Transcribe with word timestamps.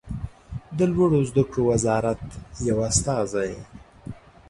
د 0.77 0.79
لوړو 0.93 1.19
زده 1.29 1.43
کړو 1.49 1.63
وزارت 1.71 2.23
یو 2.69 2.77
استازی 2.89 3.51